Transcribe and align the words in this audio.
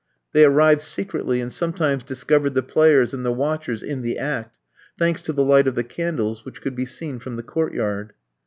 They 0.33 0.45
arrived 0.45 0.81
secretly, 0.81 1.41
and 1.41 1.53
sometimes 1.53 2.01
discovered 2.01 2.55
the 2.55 2.63
players 2.63 3.13
and 3.13 3.23
the 3.23 3.31
watchers 3.31 3.83
in 3.83 4.01
the 4.01 4.17
act 4.17 4.57
thanks 4.97 5.21
to 5.21 5.31
the 5.31 5.45
light 5.45 5.67
of 5.67 5.75
the 5.75 5.83
candles, 5.83 6.43
which 6.43 6.59
could 6.59 6.75
be 6.75 6.87
seen 6.87 7.19
from 7.19 7.35
the 7.35 7.43
court 7.43 7.75
yard. 7.75 8.13